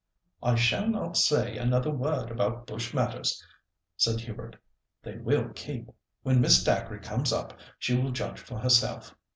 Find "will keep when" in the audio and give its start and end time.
5.19-6.41